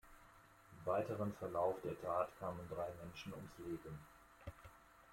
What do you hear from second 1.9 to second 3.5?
Tat kamen drei Menschen